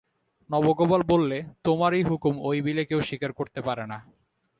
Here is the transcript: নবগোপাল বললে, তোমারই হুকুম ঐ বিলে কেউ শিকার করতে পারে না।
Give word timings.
নবগোপাল 0.49 1.01
বললে, 1.07 1.37
তোমারই 1.63 2.01
হুকুম 2.03 2.33
ঐ 2.43 2.51
বিলে 2.61 2.83
কেউ 2.85 2.99
শিকার 3.01 3.31
করতে 3.33 3.59
পারে 3.61 3.83
না। 3.87 3.97